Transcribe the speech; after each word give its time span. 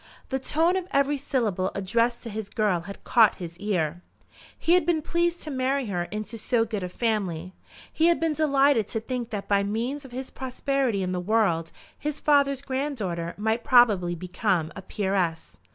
The 0.29 0.39
tone 0.39 0.75
of 0.77 0.87
every 0.89 1.17
syllable 1.19 1.69
addressed 1.75 2.23
to 2.23 2.31
his 2.31 2.49
girl 2.49 2.79
had 2.79 3.03
caught 3.03 3.35
his 3.35 3.59
ear. 3.59 4.01
He 4.57 4.73
had 4.73 4.83
been 4.83 5.03
pleased 5.03 5.43
to 5.43 5.51
marry 5.51 5.85
her 5.85 6.05
into 6.05 6.39
so 6.39 6.65
good 6.65 6.81
a 6.81 6.89
family. 6.89 7.53
He 7.93 8.07
had 8.07 8.19
been 8.19 8.33
delighted 8.33 8.87
to 8.87 8.99
think 8.99 9.29
that 9.29 9.47
by 9.47 9.61
means 9.61 10.03
of 10.03 10.11
his 10.11 10.31
prosperity 10.31 11.03
in 11.03 11.11
the 11.11 11.19
world 11.19 11.71
his 11.99 12.19
father's 12.19 12.63
grand 12.63 12.97
daughter 12.97 13.35
might 13.37 13.63
probably 13.63 14.15
become 14.15 14.71
a 14.75 14.81
peeress. 14.81 15.59